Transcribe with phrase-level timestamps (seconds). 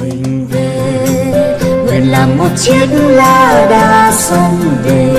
[0.00, 1.58] mình về.
[1.86, 5.10] Nguyện làm một chiếc lá đa sông về.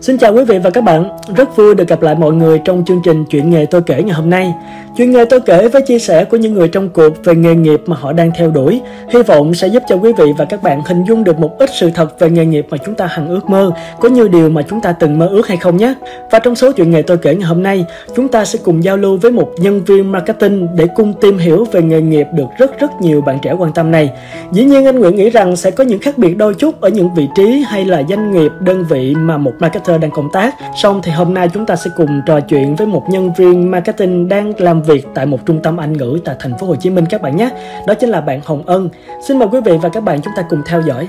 [0.00, 2.84] Xin chào quý vị và các bạn, rất vui được gặp lại mọi người trong
[2.86, 4.54] chương trình Chuyện nghề tôi kể ngày hôm nay.
[4.96, 7.80] Chuyện nghề tôi kể với chia sẻ của những người trong cuộc về nghề nghiệp
[7.86, 10.82] mà họ đang theo đuổi, hy vọng sẽ giúp cho quý vị và các bạn
[10.86, 13.50] hình dung được một ít sự thật về nghề nghiệp mà chúng ta hằng ước
[13.50, 15.94] mơ, có nhiều điều mà chúng ta từng mơ ước hay không nhé.
[16.30, 17.84] Và trong số chuyện nghề tôi kể ngày hôm nay,
[18.16, 21.64] chúng ta sẽ cùng giao lưu với một nhân viên marketing để cùng tìm hiểu
[21.72, 24.10] về nghề nghiệp được rất rất nhiều bạn trẻ quan tâm này.
[24.52, 27.14] Dĩ nhiên anh Nguyễn nghĩ rằng sẽ có những khác biệt đôi chút ở những
[27.14, 30.54] vị trí hay là doanh nghiệp, đơn vị mà một marketer đang công tác.
[30.82, 34.28] Xong thì hôm nay chúng ta sẽ cùng trò chuyện với một nhân viên marketing
[34.28, 37.06] đang làm việc tại một trung tâm Anh ngữ tại thành phố Hồ Chí Minh
[37.10, 37.48] các bạn nhé.
[37.86, 38.88] Đó chính là bạn Hồng Ân.
[39.28, 41.08] Xin mời quý vị và các bạn chúng ta cùng theo dõi.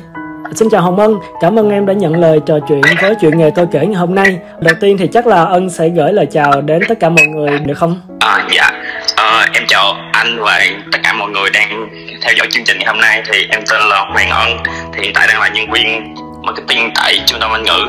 [0.55, 3.49] Xin chào Hồng Ân, cảm ơn em đã nhận lời trò chuyện với chuyện nghề
[3.55, 4.39] tôi kể ngày hôm nay.
[4.59, 7.59] Đầu tiên thì chắc là Ân sẽ gửi lời chào đến tất cả mọi người
[7.59, 8.01] được không?
[8.19, 8.71] À, dạ,
[9.15, 11.89] à, em chào anh và tất cả mọi người đang
[12.21, 13.23] theo dõi chương trình ngày hôm nay.
[13.31, 14.49] Thì em tên là Hoàng Ân,
[14.93, 17.87] thì hiện tại đang là nhân viên marketing tại trung tâm Anh ngữ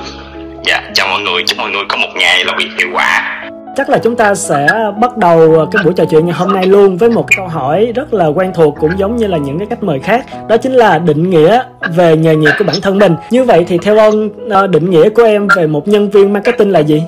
[0.67, 3.41] dạ chào mọi người chúc mọi người có một ngày làm việc hiệu quả
[3.77, 4.67] chắc là chúng ta sẽ
[5.01, 7.93] bắt đầu ờ, cái buổi trò chuyện ngày hôm nay luôn với một câu hỏi
[7.95, 10.27] rất là quen thuộc cũng giống như là những cái cách mời khác.
[10.49, 11.63] Đó chính là định nghĩa
[11.95, 13.15] về nghề nghiệp của bản thân mình.
[13.31, 16.71] Như vậy thì theo ông ờ, định nghĩa của em về một nhân viên marketing
[16.71, 17.03] là gì?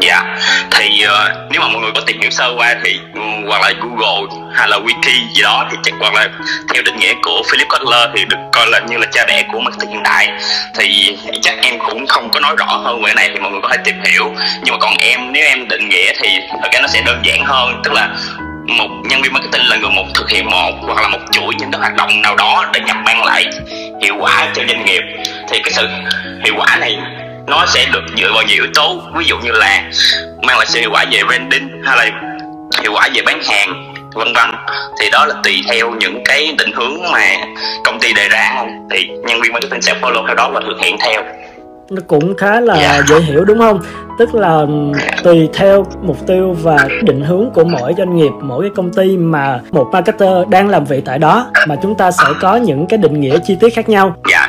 [0.00, 0.22] Dạ.
[0.70, 3.72] Thì uh, nếu mà mọi người có tìm hiểu sơ qua thì um, hoặc là
[3.80, 6.28] google hay là wiki gì đó thì chắc hoặc là
[6.74, 9.60] theo định nghĩa của philip kotler thì được coi là như là cha đẻ của
[9.60, 10.28] marketing hiện đại.
[10.78, 13.60] Thì chắc em cũng không có nói rõ hơn về cái này thì mọi người
[13.62, 14.34] có thể tìm hiểu.
[14.62, 16.28] Nhưng mà còn em nếu em định nghĩa thì
[16.62, 17.80] thật ra nó sẽ đơn giản hơn.
[17.84, 18.08] Tức là
[18.66, 21.70] một nhân viên marketing là người một thực hiện một hoặc là một chuỗi những
[21.72, 23.44] cái hoạt động nào đó để nhằm mang lại
[24.02, 25.02] hiệu quả cho doanh nghiệp.
[25.48, 25.88] Thì cái sự
[26.44, 26.96] hiệu quả này
[27.46, 29.90] nó sẽ được dựa vào nhiều yếu tố ví dụ như là
[30.42, 32.20] mang lại sự hiệu quả về branding hay là
[32.82, 34.50] hiệu quả về bán hàng vân vân.
[35.00, 37.26] Thì đó là tùy theo những cái định hướng mà
[37.84, 38.64] công ty đề ra.
[38.90, 41.22] Thì nhân viên marketing sẽ follow theo đó và thực hiện theo.
[41.90, 42.96] Nó cũng khá là yeah.
[42.96, 43.02] Dạ.
[43.08, 43.80] dễ hiểu đúng không?
[44.18, 44.60] Tức là
[45.22, 49.16] tùy theo mục tiêu và định hướng của mỗi doanh nghiệp mỗi cái công ty
[49.16, 52.98] mà một marketer đang làm việc tại đó mà chúng ta sẽ có những cái
[52.98, 54.16] định nghĩa chi tiết khác nhau.
[54.30, 54.45] Dạ dạ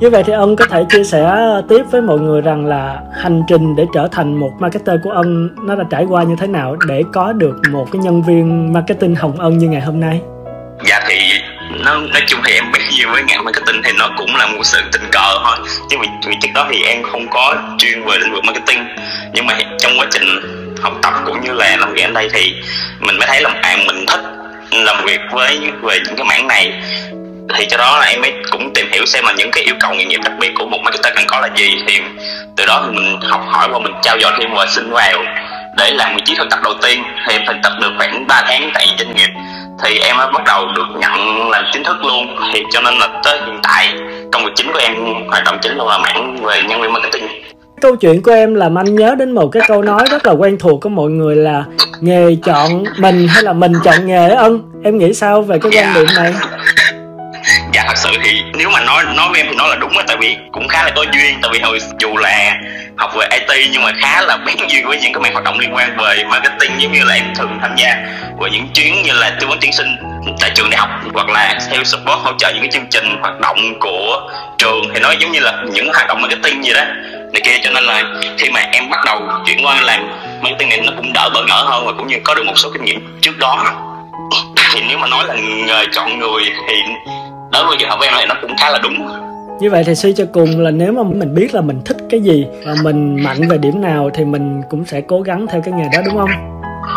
[0.00, 1.34] như vậy thì ân có thể chia sẻ
[1.68, 5.48] tiếp với mọi người rằng là hành trình để trở thành một marketer của ân
[5.66, 9.14] nó đã trải qua như thế nào để có được một cái nhân viên marketing
[9.14, 10.20] hồng ân như ngày hôm nay?
[10.84, 11.18] Dạ thì
[11.84, 14.60] nó nói chung thì em biết nhiều với ngành marketing thì nó cũng là một
[14.62, 15.56] sự tình cờ thôi.
[15.90, 18.78] Chứ vì, vì trước đó thì em không có chuyên về lĩnh vực marketing.
[19.34, 20.28] Nhưng mà trong quá trình
[20.80, 22.54] học tập cũng như là làm việc ở đây thì
[23.00, 24.20] mình mới thấy là bạn mình thích
[24.72, 26.72] làm việc với về những cái mảng này
[27.54, 29.94] thì cho đó là em mới cũng tìm hiểu xem là những cái yêu cầu
[29.94, 31.82] nghề nghiệp đặc biệt của một marketer cần có là gì.
[31.86, 32.00] Thì
[32.56, 35.18] từ đó thì mình học hỏi và mình trao dồi thêm và xin vào
[35.76, 38.42] để làm vị trí thực tập đầu tiên thì em thực tập được khoảng 3
[38.46, 39.28] tháng tại doanh nghiệp.
[39.84, 42.36] Thì em mới bắt đầu được nhận làm chính thức luôn.
[42.52, 43.94] Thì cho nên là tới hiện tại
[44.32, 44.94] công việc chính của em
[45.28, 47.28] hoạt động chính luôn là mảng về nhân viên marketing.
[47.80, 50.58] Câu chuyện của em làm anh nhớ đến một cái câu nói rất là quen
[50.60, 51.64] thuộc của mọi người là
[52.00, 55.94] nghề chọn mình hay là mình chọn nghề ân em nghĩ sao về cái quan
[55.94, 56.34] điểm này
[57.78, 60.04] dạ thật sự thì nếu mà nói nói với em thì nói là đúng á,
[60.06, 61.38] tại vì cũng khá là có duyên.
[61.42, 62.54] Tại vì hồi dù là
[62.96, 65.58] học về IT nhưng mà khá là bén duyên với những cái mạng hoạt động
[65.58, 67.96] liên quan về marketing, giống như là em thường tham gia
[68.38, 69.96] vào những chuyến như là tư vấn tuyển sinh
[70.40, 73.40] tại trường đại học hoặc là theo support, hỗ trợ những cái chương trình hoạt
[73.40, 74.82] động của trường.
[74.94, 76.84] Thì nó giống như là những hoạt động marketing gì đó,
[77.32, 77.58] này kia.
[77.62, 78.04] Cho nên là
[78.38, 80.08] khi mà em bắt đầu chuyển qua làm
[80.42, 82.70] marketing này, nó cũng đỡ bỡ ngỡ hơn và cũng như có được một số
[82.72, 83.74] kinh nghiệm trước đó.
[84.74, 86.74] Thì nếu mà nói là người chọn người thì
[87.52, 88.94] đối với trường hợp của em thì nó cũng khá là đúng.
[89.60, 92.20] Như vậy thì suy cho cùng là nếu mà mình biết là mình thích cái
[92.20, 95.74] gì và mình mạnh về điểm nào thì mình cũng sẽ cố gắng theo cái
[95.74, 96.30] nghề đó đúng không?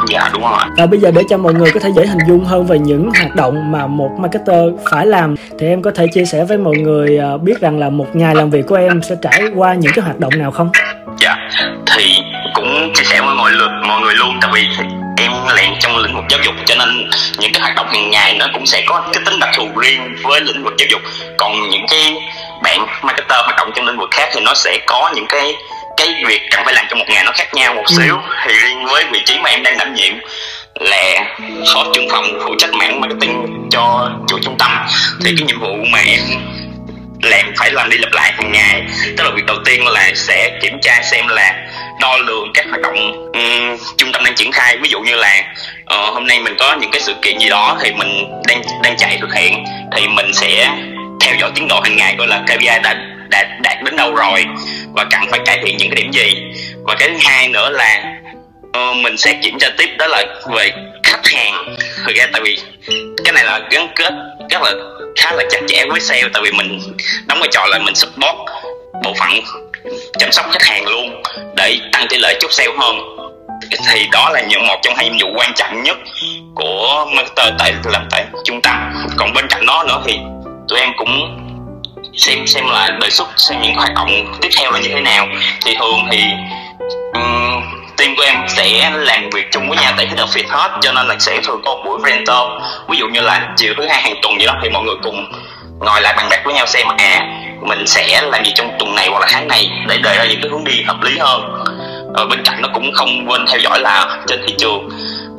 [0.07, 0.59] Dạ đúng rồi.
[0.77, 3.09] Và bây giờ để cho mọi người có thể dễ hình dung hơn về những
[3.19, 6.75] hoạt động mà một marketer phải làm thì em có thể chia sẻ với mọi
[6.75, 9.91] người à, biết rằng là một ngày làm việc của em sẽ trải qua những
[9.95, 10.69] cái hoạt động nào không?
[11.19, 11.35] Dạ
[11.95, 12.03] thì
[12.53, 14.35] cũng chia sẻ với mọi người mọi người luôn.
[14.41, 14.67] Tại vì
[15.17, 18.35] em làm trong lĩnh vực giáo dục cho nên những cái hoạt động hàng ngày
[18.39, 21.01] nó cũng sẽ có cái tính đặc thù riêng với lĩnh vực giáo dục.
[21.37, 22.15] Còn những cái
[22.63, 25.53] bạn marketer hoạt động trong lĩnh vực khác thì nó sẽ có những cái
[25.97, 27.95] cái việc cần phải làm trong một ngày nó khác nhau một ừ.
[27.97, 28.17] xíu.
[28.45, 30.13] Thì riêng với vị trí mà em đang đảm nhiệm
[30.79, 31.35] là
[31.73, 34.71] phó trưởng phòng phụ trách mảng marketing cho chủ trung tâm.
[35.25, 36.19] Thì cái nhiệm vụ mà em
[37.21, 38.83] làm phải làm đi lặp lại hàng ngày.
[39.17, 41.53] Tức là việc đầu tiên là sẽ kiểm tra xem là
[42.01, 44.77] đo lường các hoạt động um, trung tâm đang triển khai.
[44.77, 45.43] Ví dụ như là
[45.83, 48.97] uh, hôm nay mình có những cái sự kiện gì đó thì mình đang đang
[48.97, 49.63] chạy thực hiện
[49.95, 50.69] thì mình sẽ
[51.21, 52.95] theo dõi tiến độ hàng ngày coi là KPI đã
[53.29, 54.45] đạt đạt đến đâu rồi
[54.93, 56.43] và cần phải cải thiện những cái điểm gì.
[56.83, 58.03] Và cái thứ hai nữa là
[58.67, 60.71] uh, mình sẽ kiểm tra tiếp đó là về
[61.03, 61.75] khách hàng.
[62.05, 62.57] Thực ra tại vì
[63.25, 64.13] cái này là gắn kết
[64.49, 64.71] rất là
[65.15, 66.79] khá là chặt chẽ với sale tại vì mình
[67.25, 68.35] đóng vai trò là mình support
[69.03, 69.29] bộ phận
[70.19, 71.23] chăm sóc khách hàng luôn
[71.55, 73.17] để tăng tỷ lệ chốt sale hơn.
[73.91, 75.97] Thì đó là những một trong hai nhiệm vụ quan trọng nhất
[76.55, 78.93] của marketer tại làm tại trung tâm.
[79.17, 80.19] Còn bên cạnh đó nữa thì
[80.67, 81.37] tụi em cũng
[82.17, 85.27] xem xem là đề xuất xem những hoạt động tiếp theo là như thế nào.
[85.65, 86.23] Thì thường thì
[87.13, 87.63] um,
[87.97, 91.07] team của em sẽ làm việc chung với nhau tại head office hết cho nên
[91.07, 92.49] là sẽ thường có một buổi brainstorm.
[92.89, 95.31] Ví dụ như là chiều thứ hai hàng tuần gì đó thì mọi người cùng
[95.79, 97.19] ngồi lại bàn bạc với nhau xem à
[97.61, 100.41] mình sẽ làm gì trong tuần này hoặc là tháng này để đề ra những
[100.41, 101.63] cái hướng đi hợp lý hơn.
[102.13, 104.89] Ở bên cạnh nó cũng không quên theo dõi là trên thị trường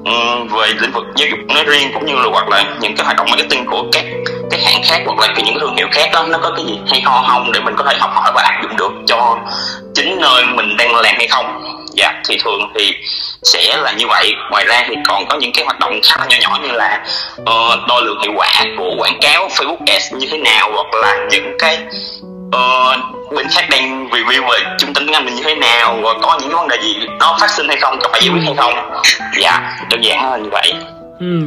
[0.05, 0.13] ừ,
[0.51, 3.17] về lĩnh vực giáo dục nói riêng cũng như là hoặc là những cái hoạt
[3.17, 4.05] động marketing của các
[4.51, 7.01] các hãng khác hoặc là những thương hiệu khác đó, nó có cái gì hay
[7.01, 9.39] ho không để mình có thể học hỏi và áp dụng được cho
[9.95, 11.63] chính nơi mình đang làm hay không.
[11.93, 12.95] Dạ thì thường thì
[13.43, 14.35] sẽ là như vậy.
[14.51, 17.05] Ngoài ra thì còn có những cái hoạt động khá là nhỏ nhỏ như là
[17.41, 21.27] uh, đo lường hiệu quả của quảng cáo Facebook Ads như thế nào hoặc là
[21.31, 21.79] những cái
[22.47, 26.11] uh, bên khác đang review về trung tâm tiếng Anh mình như thế nào và
[26.23, 28.43] có những cái vấn đề gì nó phát sinh hay không có phải giải quyết
[28.45, 29.03] hay không?
[29.41, 30.73] Dạ đơn giản là như vậy.
[31.21, 31.41] Ừ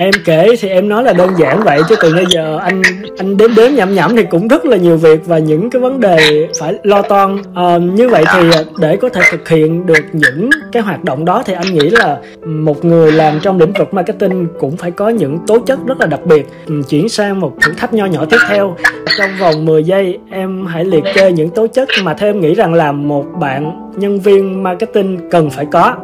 [0.00, 2.82] em kể thì em nói là đơn giản vậy chứ từ bây giờ anh
[3.18, 6.00] anh đếm đếm nhẩm nhẩm thì cũng rất là nhiều việc và những cái vấn
[6.00, 7.38] đề phải lo toan.
[7.54, 11.24] À, như vậy thì ờ, để có thể thực hiện được những cái hoạt động
[11.24, 15.08] đó thì anh nghĩ là một người làm trong lĩnh vực marketing cũng phải có
[15.08, 16.46] những tố chất rất là đặc biệt.
[16.66, 18.76] Ừ, chuyển sang một thử thách nho nhỏ tiếp theo.
[19.18, 22.54] Trong vòng 10 giây em hãy liệt kê những tố chất mà theo em nghĩ
[22.54, 25.96] rằng là một bạn nhân viên marketing cần phải có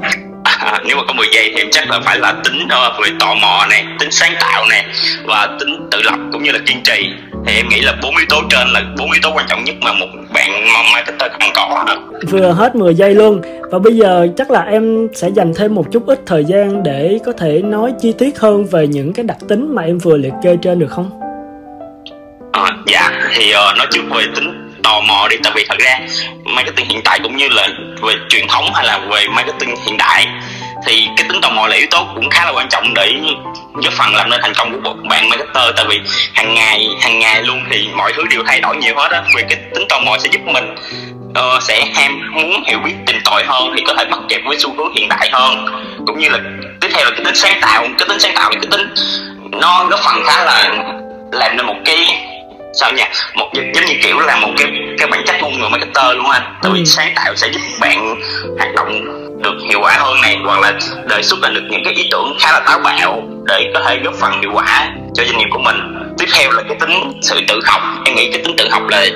[0.67, 3.11] à, nếu mà có 10 giây thì em chắc là phải là tính uh, về
[3.21, 4.85] tò mò này tính sáng tạo này
[5.25, 7.09] và tính tự lập cũng như là kiên trì.
[7.47, 9.75] Thì em nghĩ là bốn yếu tố trên là bốn yếu tố quan trọng nhất
[9.81, 11.85] mà một bạn marketer cần có
[12.31, 13.41] vừa hết 10 giây luôn
[13.71, 17.19] và bây giờ chắc là em sẽ dành thêm một chút ít thời gian để
[17.27, 20.33] có thể nói chi tiết hơn về những cái đặc tính mà em vừa liệt
[20.43, 21.11] kê trên được không?
[22.53, 26.01] À, dạ thì uh, nói trước về tính tò mò đi tại vì thật ra
[26.45, 27.69] marketing hiện tại cũng như là
[28.03, 30.27] về truyền thống hay là về marketing hiện đại
[30.87, 33.13] thì cái tính tò mò là yếu tố cũng khá là quan trọng để
[33.75, 35.75] góp phần làm nên thành công của một bạn marketer.
[35.77, 36.01] Tại vì
[36.35, 39.23] hàng ngày hàng ngày luôn thì mọi thứ đều thay đổi nhiều hết á.
[39.37, 40.75] Vì cái tính tò mò sẽ giúp mình
[41.29, 44.57] uh, sẽ ham muốn hiểu biết tìm tòi hơn thì có thể bắt kịp với
[44.59, 45.67] xu hướng hiện đại hơn.
[46.07, 46.39] Cũng như là
[46.81, 47.87] tiếp theo là cái tính sáng tạo.
[47.99, 48.95] Cái tính sáng tạo là cái tính
[49.51, 50.69] nó góp phần khá là
[51.33, 52.07] làm nên một cái
[52.81, 53.03] sao nhỉ?
[53.35, 54.67] Một giống như kiểu là một cái
[54.99, 56.43] cái bản chất con người marketer luôn anh.
[56.63, 56.85] Tại vì ừ.
[56.85, 58.21] sáng tạo sẽ giúp bạn
[58.59, 60.73] hoạt động được hiệu quả hơn này hoặc là
[61.09, 63.99] đề xuất ra được những cái ý tưởng khá là táo bạo để có thể
[64.05, 65.77] góp phần hiệu quả cho doanh nghiệp của mình.
[66.19, 67.83] Tiếp theo là cái tính sự tự học.
[68.05, 69.07] Em nghĩ cái tính tự học là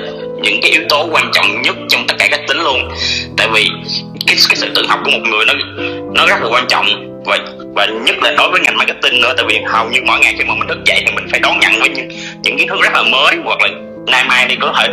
[0.41, 2.89] những cái yếu tố quan trọng nhất trong tất cả các tính luôn.
[3.37, 3.69] Tại vì
[4.27, 5.53] cái, cái sự tự học của một người nó
[6.13, 6.85] nó rất là quan trọng.
[7.25, 7.37] Và
[7.75, 10.43] và nhất là đối với ngành marketing nữa tại vì hầu như mỗi ngày khi
[10.43, 12.09] mà mình thức dậy thì mình phải đón nhận với những
[12.43, 13.69] những kiến thức rất là mới hoặc là
[14.07, 14.87] nay mai đi có thể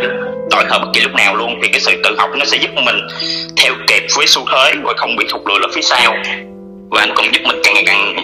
[0.49, 2.71] đổi thời bất kỳ lúc nào luôn, thì cái sự tự học nó sẽ giúp
[2.85, 3.07] mình
[3.57, 6.13] theo kịp với xu thế và không bị thụt lùi ở phía sau.
[6.91, 8.15] Và anh còn giúp mình càng ngày càng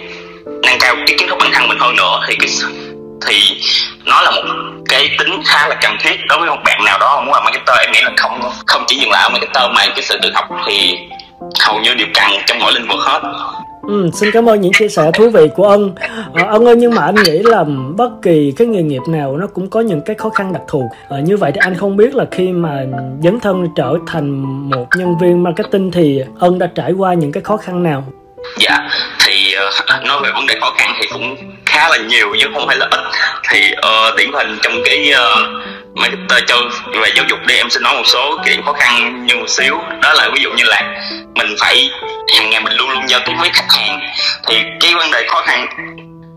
[0.45, 2.19] nâng cao cái kiến thức bản thân mình hơn nữa.
[2.27, 2.49] Thì cái
[3.27, 3.61] thì
[4.05, 4.43] nó là một
[4.89, 7.77] cái tính khá là cần thiết đối với một bạn nào đó muốn làm marketer.
[7.79, 10.45] Em nghĩ là không không chỉ dừng lại ở marketer mà cái sự tự học
[10.67, 10.97] thì
[11.59, 13.21] hầu như đều cần trong mỗi lĩnh vực hết.
[13.87, 15.95] Ừ, xin cảm ơn những chia sẻ thú vị của ông.
[16.33, 17.63] À, ông ơi nhưng mà anh nghĩ là
[17.97, 20.89] bất kỳ cái nghề nghiệp nào nó cũng có những cái khó khăn đặc thù.
[21.09, 22.85] À, như vậy thì anh không biết là khi mà
[23.23, 24.29] dấn thân trở thành
[24.69, 28.03] một nhân viên marketing thì ông đã trải qua những cái khó khăn nào?
[28.59, 28.89] Dạ
[29.25, 29.55] thì
[29.99, 32.77] uh, nói về vấn đề khó khăn thì cũng khá là nhiều chứ không phải
[32.77, 32.99] là ít.
[33.51, 35.74] Thì uh, điển hình trong cái uh,
[36.47, 36.61] cho
[37.01, 37.55] về giáo dục đi.
[37.55, 39.77] Em xin nói một số cái điểm khó khăn như một xíu.
[40.01, 40.81] Đó là ví dụ như là
[41.35, 41.89] mình phải
[42.35, 43.99] hàng ngày mình luôn luôn giao tiếp với khách hàng.
[44.47, 45.67] Thì cái vấn đề khó khăn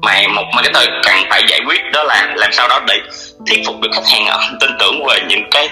[0.02, 2.94] mà một marketer cần phải giải quyết đó là làm sao đó để
[3.46, 4.26] thuyết phục được khách hàng
[4.60, 5.68] tin tưởng về những cái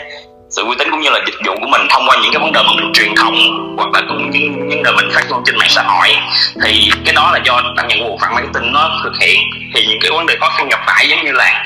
[0.50, 2.52] sự uy tín cũng như là dịch vụ của mình thông qua những cái vấn
[2.52, 3.34] đề mà mình truyền thông
[3.76, 6.16] hoặc là cũng những vấn đề mình phát ngôn trên mạng xã hội.
[6.64, 9.40] Thì cái đó là do đảm nhận của bộ phận marketing nó thực hiện.
[9.74, 11.64] Thì những cái vấn đề khó khăn gặp phải giống như là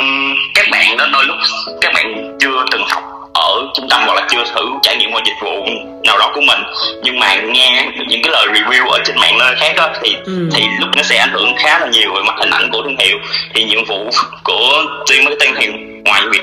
[0.00, 1.36] um, các bạn đó đôi lúc
[1.80, 3.02] các bạn chưa từng học
[3.34, 5.66] ở trung tâm hoặc là chưa thử trải nghiệm qua dịch vụ
[6.04, 6.58] nào đó của mình.
[7.02, 10.48] Nhưng mà nghe những cái lời review ở trên mạng nơi khác đó thì ừ.
[10.54, 12.96] thì lúc nó sẽ ảnh hưởng khá là nhiều về mặt hình ảnh của thương
[12.98, 13.18] hiệu.
[13.54, 14.10] Thì nhiệm vụ
[14.44, 15.66] của team marketing thì
[16.04, 16.42] ngoài việc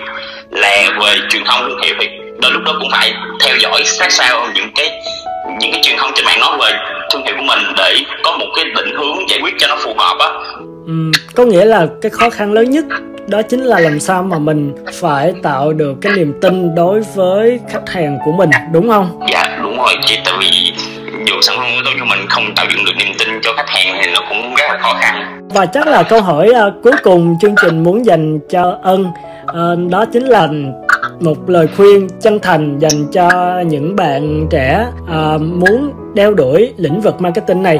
[0.51, 2.07] là về truyền thông thương hiệu thì
[2.41, 3.13] đôi lúc đó cũng phải
[3.45, 4.89] theo dõi sát sao những cái
[5.59, 6.71] những cái truyền thông trên mạng nói về
[7.11, 9.93] thương hiệu của mình để có một cái định hướng giải quyết cho nó phù
[9.97, 10.29] hợp á.
[10.87, 10.93] Ừ,
[11.35, 12.85] có nghĩa là cái khó khăn lớn nhất
[13.27, 17.59] đó chính là làm sao mà mình phải tạo được cái niềm tin đối với
[17.69, 19.19] khách hàng của mình đúng không?
[19.33, 19.95] Dạ đúng rồi.
[20.05, 20.73] Chị tại vì
[21.25, 23.69] dù sản phẩm ô tô của mình không tạo dựng được niềm tin cho khách
[23.69, 25.39] hàng thì nó cũng rất là khó khăn.
[25.49, 29.05] Và chắc là câu hỏi uh, cuối cùng chương trình muốn dành cho ân
[29.43, 30.47] uh, đó chính là
[31.19, 37.01] một lời khuyên chân thành dành cho những bạn trẻ uh, muốn đeo đuổi lĩnh
[37.01, 37.79] vực marketing này.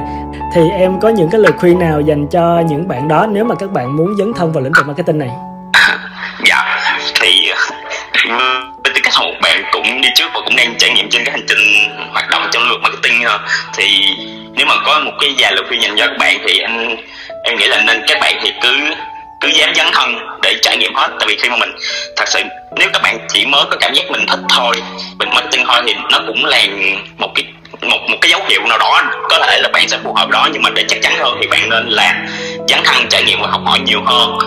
[0.55, 3.55] Thì em có những cái lời khuyên nào dành cho những bạn đó nếu mà
[3.55, 5.29] các bạn muốn dấn thân vào lĩnh vực marketing này?
[6.45, 6.77] Dạ
[7.21, 7.51] thì
[8.29, 11.09] ờ, với tư cách là một bạn cũng đi trước và cũng đang trải nghiệm
[11.09, 11.59] trên cái hành trình
[12.11, 13.39] hoạt động trong lĩnh vực marketing ờ.
[13.77, 14.05] thì
[14.53, 16.95] nếu mà có một cái vài lời khuyên dành cho các bạn thì anh
[17.43, 18.73] em nghĩ là nên các bạn thì cứ
[19.41, 21.71] cứ dám dấn thân để trải nghiệm hết, tại vì khi mà mình
[22.15, 22.39] thật sự,
[22.75, 24.75] nếu các bạn chỉ mới có cảm giác mình thích thôi,
[25.19, 26.61] mình mất tin thôi thì nó cũng là
[27.17, 27.45] một cái,
[27.81, 30.49] một một cái dấu hiệu nào đó, có thể là bạn sẽ phù hợp đó,
[30.53, 32.25] nhưng mà để chắc chắn hơn thì bạn nên là
[32.67, 34.37] dấn thân, trải nghiệm và học hỏi nhiều hơn,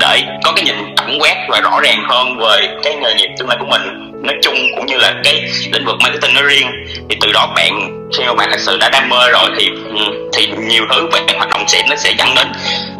[0.00, 3.48] để có cái nhìn tổng quát và rõ ràng hơn về cái nghề nghiệp tương
[3.48, 3.82] lai của mình.
[4.22, 6.70] Nói chung cũng như là cái lĩnh vực marketing nói riêng,
[7.10, 10.28] thì từ đó bạn khi mà bạn thật sự đã đam mê rồi thì ừ,
[10.32, 12.46] thì nhiều thứ về hoạt động sẽ, nó sẽ dẫn đến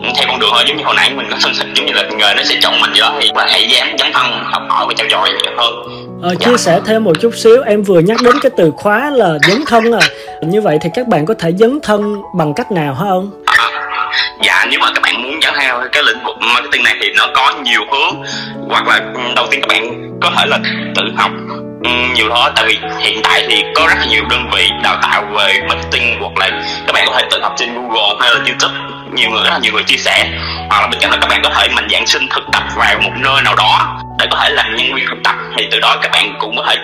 [0.02, 2.02] theo con đường hơn giống như hồi nãy mình có phân tích giống như là
[2.02, 3.14] nghề nó sẽ chọn mình gì đó.
[3.20, 5.74] Thì bạn hãy dám dấn thân học hỏi và trao dồi hơn
[6.22, 9.38] Ờ, chia sẻ thêm một chút xíu em vừa nhắc đến cái từ khóa là
[9.48, 10.00] dấn thân à.
[10.42, 13.30] Như vậy thì các bạn có thể dấn thân bằng cách nào hả ông?
[13.46, 13.70] À,
[14.42, 17.28] dạ nếu mà các bạn muốn dẫn theo cái lĩnh vực marketing này thì nó
[17.34, 18.22] có nhiều hướng.
[18.68, 20.58] Hoặc là ừ, đầu tiên các bạn có thể là
[20.94, 21.30] tự học
[21.84, 25.24] ừ, nhiều đó tại vì hiện tại thì có rất nhiều đơn vị đào tạo
[25.36, 26.50] về marketing hoặc là
[26.86, 28.74] các bạn có thể tự học trên google hay là youtube
[29.14, 30.28] nhiều người rất là nhiều người chia sẻ.
[30.70, 32.98] Hoặc là bên cạnh là các bạn có thể mạnh dạng xin thực tập vào
[33.02, 35.34] một nơi nào đó để có thể làm nhân viên thực tập.
[35.56, 36.76] Thì từ đó các bạn cũng có thể,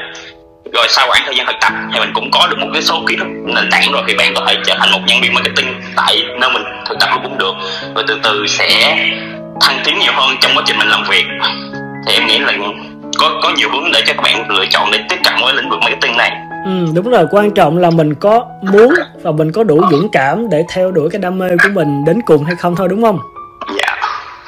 [0.73, 3.05] rồi sau khoảng thời gian thực tập thì mình cũng có được một cái số
[3.09, 5.81] kiến thức nền tảng rồi, thì bạn có thể trở thành một nhân viên marketing
[5.97, 7.55] tại nơi mình thực tập cũng được.
[7.95, 8.97] Rồi từ từ sẽ
[9.61, 11.25] thăng tiến nhiều hơn trong quá trình mình làm việc.
[12.07, 12.53] Thì em nghĩ là
[13.19, 15.71] có có nhiều hướng để cho các bạn lựa chọn để tiếp cận với lĩnh
[15.71, 16.31] vực marketing này.
[16.65, 20.49] Ừ, đúng rồi quan trọng là mình có muốn và mình có đủ dũng cảm
[20.51, 23.19] để theo đuổi cái đam mê của mình đến cùng hay không thôi đúng không?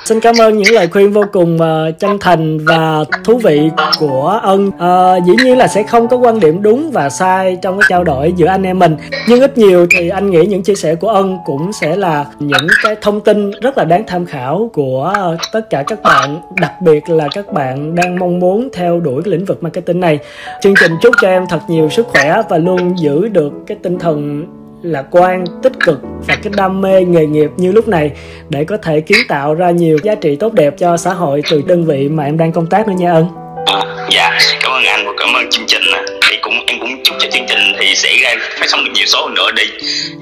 [0.07, 4.41] Xin cảm ơn những lời khuyên vô cùng uh, chân thành và thú vị của
[4.43, 4.69] ân.
[4.69, 8.05] Uh, dĩ nhiên là sẽ không có quan điểm đúng và sai trong cái trao
[8.05, 8.97] đổi giữa anh em mình.
[9.29, 12.67] Nhưng ít nhiều thì anh nghĩ những chia sẻ của ân cũng sẽ là những
[12.83, 15.15] cái thông tin rất là đáng tham khảo của
[15.53, 19.33] tất cả các bạn, đặc biệt là các bạn đang mong muốn theo đuổi cái
[19.33, 20.19] lĩnh vực marketing này.
[20.63, 23.99] Chương trình chúc cho em thật nhiều sức khỏe và luôn giữ được cái tinh
[23.99, 24.47] thần
[24.83, 28.11] lạc quan tích cực và cái đam mê nghề nghiệp như lúc này
[28.49, 31.63] để có thể kiến tạo ra nhiều giá trị tốt đẹp cho xã hội từ
[31.67, 33.27] đơn vị mà em đang công tác nữa nha ân.
[33.67, 33.81] À,
[34.11, 35.83] dạ cảm ơn anh và cảm ơn chương trình
[36.29, 39.07] thì cũng em cũng chúc cho chương trình thì sẽ ra phát sóng được nhiều
[39.07, 39.65] số nữa để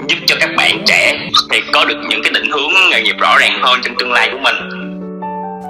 [0.08, 1.18] giúp cho các bạn trẻ
[1.50, 4.28] thì có được những cái định hướng nghề nghiệp rõ ràng hơn trong tương lai
[4.32, 4.84] của mình.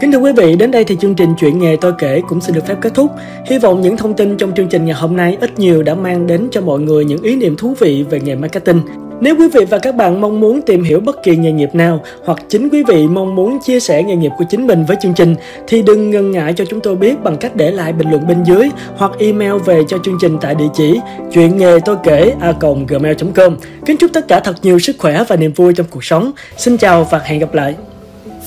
[0.04, 2.54] Kính thưa quý vị, đến đây thì chương trình Chuyện nghề tôi kể cũng xin
[2.54, 3.10] được phép kết thúc.
[3.46, 6.26] Hy vọng những thông tin trong chương trình ngày hôm nay ít nhiều đã mang
[6.26, 8.80] đến cho mọi người những ý niệm thú vị về nghề marketing.
[9.20, 12.02] Nếu quý vị và các bạn mong muốn tìm hiểu bất kỳ nghề nghiệp nào
[12.24, 15.14] hoặc chính quý vị mong muốn chia sẻ nghề nghiệp của chính mình với chương
[15.14, 15.34] trình
[15.66, 18.44] thì đừng ngần ngại cho chúng tôi biết bằng cách để lại bình luận bên
[18.44, 21.00] dưới hoặc email về cho chương trình tại địa chỉ
[21.32, 22.52] chuyện nghề tôi kể a
[22.88, 23.56] gmail.com.
[23.86, 26.32] Kính chúc tất cả thật nhiều sức khỏe và niềm vui trong cuộc sống.
[26.56, 27.74] Xin chào và hẹn gặp lại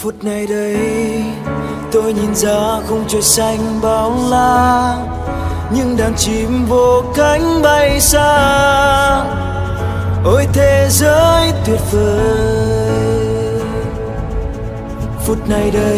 [0.01, 0.77] phút này đây,
[1.91, 4.95] tôi nhìn ra không trời xanh bao la,
[5.71, 9.23] nhưng đàn chim vô cánh bay xa.
[10.25, 13.61] Ôi thế giới tuyệt vời.
[15.25, 15.97] Phút này đây,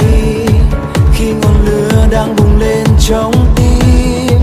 [1.13, 4.39] khi ngọn lửa đang bùng lên trong tim,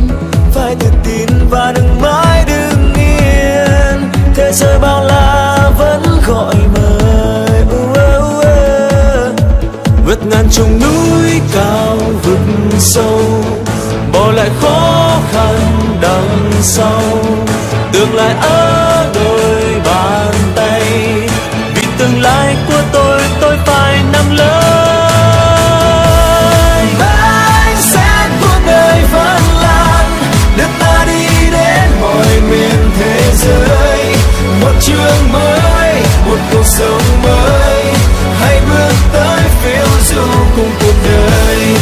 [0.54, 4.10] phải tự tin và đừng mãi đứng yên.
[4.34, 7.45] Thế giới bao la vẫn gọi mời
[10.36, 12.38] ngàn trùng núi cao vực
[12.78, 13.44] sâu,
[14.12, 15.58] bỏ lại khó khăn
[16.00, 17.02] đằng sau.
[17.92, 20.82] Tương lai ở đôi bàn tay,
[21.74, 24.48] vì tương lai của tôi tôi phải nắm lấy.
[27.00, 30.06] Anh sẽ cuộc đời vẫn lan
[30.56, 34.16] đưa ta đi đến mọi miền thế giới.
[34.60, 37.45] Một chương mới, một cuộc sống mới
[40.16, 41.75] phiêu cùng cuộc đời.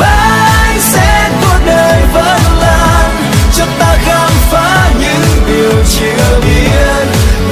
[0.00, 3.10] Bãi sẽ cuộc đời vẫn lan,
[3.56, 7.06] cho ta khám phá những điều chưa biết.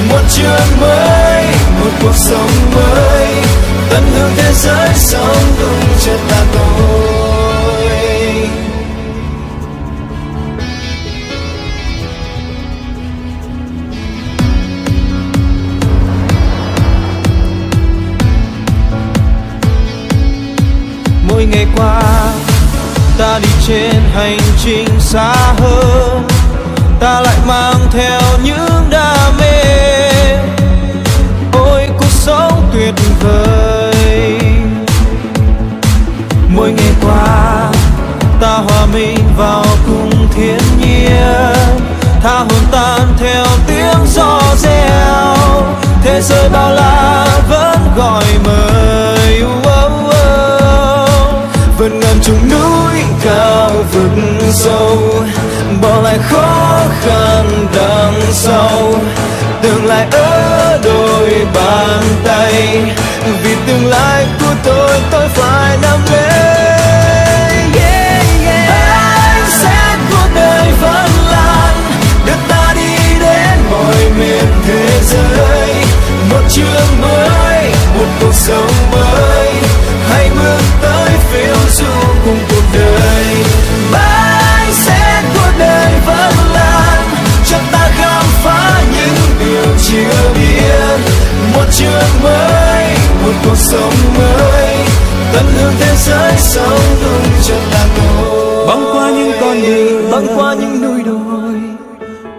[0.09, 1.45] Một chương mới,
[1.79, 2.49] một cuộc sống
[23.81, 26.27] trên hành trình xa hơn,
[26.99, 29.63] ta lại mang theo những đam mê.
[31.53, 34.39] Ôi, cuộc sống tuyệt vời.
[36.47, 37.71] Mỗi ngày qua,
[38.41, 41.79] ta hòa mình vào cùng thiên nhiên.
[42.23, 45.35] Tha hồn tan theo tiếng gió reo.
[46.03, 49.43] Thế giới bao la vẫn gọi mời.
[53.23, 54.11] Cao vực
[54.51, 54.97] sâu
[55.81, 58.93] bỏ lại khó khăn đằng sau.
[59.61, 62.81] Tương lai ở đôi bàn tay
[63.43, 66.29] vì tương lai của tôi tôi phải nắm lấy.
[67.75, 68.69] Yeah, yeah.
[68.89, 71.75] anh sẽ cuộc đời vẫn lan
[72.25, 75.73] đưa ta đi đến mọi miền thế giới.
[76.29, 78.71] Một chương mới một cuộc sống
[93.51, 94.75] cuộc sống mới
[95.33, 100.27] tận hưởng thế giới sống đúng cho ta thôi băng qua những con đường băng
[100.35, 101.61] qua những núi đồi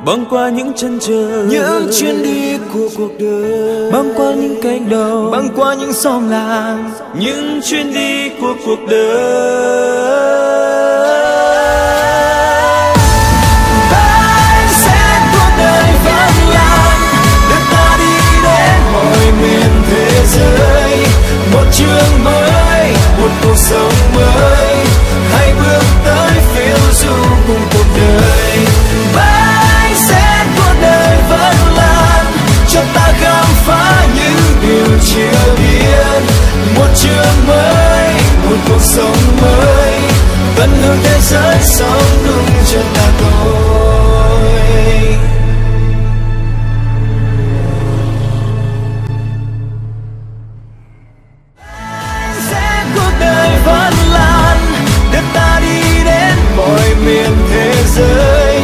[0.06, 3.92] băng qua những chân trời những chuyến đi của cuộc đời.
[3.92, 6.90] băng qua những cánh đồng băng qua những xóm làng
[7.20, 9.92] những chuyến đi của cuộc đời
[53.64, 54.58] vẫn lan
[55.12, 58.60] đưa ta đi đến mọi miền thế giới.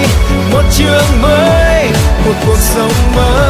[0.53, 1.91] Một chương mới,
[2.27, 3.48] một cuộc sống mới.